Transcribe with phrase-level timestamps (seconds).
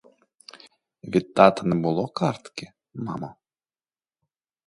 [1.03, 3.35] Від тата не було картки, мамо?